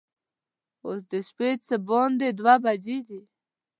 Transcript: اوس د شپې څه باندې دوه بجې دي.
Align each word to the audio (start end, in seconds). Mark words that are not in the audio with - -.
اوس 0.85 0.99
د 1.11 1.13
شپې 1.27 1.49
څه 1.67 1.75
باندې 1.87 2.27
دوه 2.39 2.55
بجې 2.63 2.97
دي. 3.07 3.21